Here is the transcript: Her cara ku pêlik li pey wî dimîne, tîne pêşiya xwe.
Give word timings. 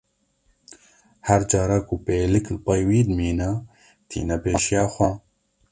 Her 1.27 1.43
cara 1.51 1.77
ku 1.87 1.95
pêlik 2.05 2.45
li 2.53 2.57
pey 2.65 2.81
wî 2.89 2.99
dimîne, 3.07 3.51
tîne 4.09 4.35
pêşiya 4.43 4.85
xwe. 4.93 5.09